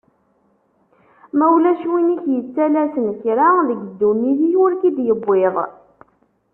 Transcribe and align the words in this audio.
Ma 1.37 1.45
ulac 1.55 1.81
win 1.91 2.07
ik-yettalasen 2.15 3.07
kra, 3.21 3.49
deg 3.69 3.79
dunnit-ik 3.99 4.53
ur 4.65 4.71
k-id-yewwiḍ. 4.79 5.55